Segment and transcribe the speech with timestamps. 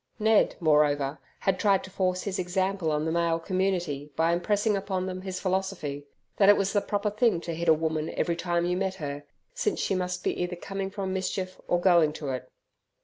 [0.17, 5.05] Ned, moreover, had tried to force his example on the male community by impressing upon
[5.05, 8.65] them his philosophy, that it was the proper thing to hit a woman every time
[8.65, 12.49] you met her, since she must either be coming from mischief or going to it.